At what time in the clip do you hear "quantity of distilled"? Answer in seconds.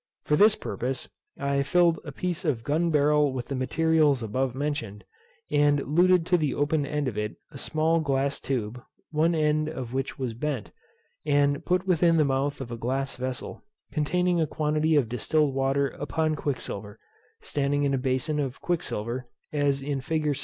14.47-15.53